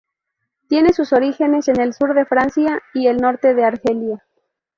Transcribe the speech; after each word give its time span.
Tiene 0.67 0.93
sus 0.93 1.13
orígenes 1.13 1.67
en 1.67 1.79
el 1.79 1.93
sur 1.93 2.15
de 2.15 2.25
Francia 2.25 2.81
y 2.95 3.05
el 3.05 3.17
norte 3.17 3.53
de 3.53 3.65
Argelia. 3.65 4.25